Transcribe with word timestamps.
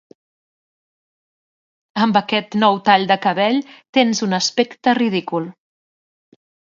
Amb 2.05 2.17
aquest 2.21 2.57
nou 2.63 2.79
tall 2.87 3.05
de 3.11 3.17
cabell 3.27 3.59
tens 3.99 4.23
un 4.29 4.35
aspecte 4.39 4.95
ridícul. 5.01 5.51